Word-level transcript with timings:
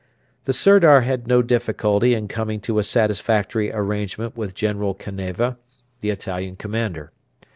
The 0.45 0.51
Sirdar 0.51 1.01
had 1.01 1.27
no 1.27 1.43
difficulty 1.43 2.15
in 2.15 2.27
coming 2.27 2.59
to 2.61 2.79
a 2.79 2.83
satisfactory 2.83 3.71
arrangement 3.71 4.35
with 4.35 4.55
General 4.55 4.95
Caneva, 4.95 5.59
the 5.99 6.09
Italian 6.09 6.55
commander. 6.55 7.11